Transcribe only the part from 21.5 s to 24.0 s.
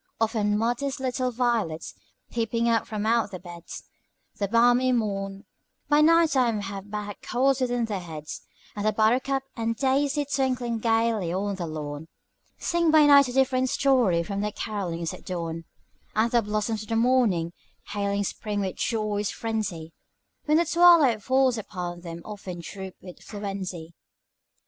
upon them often droop with influenzy.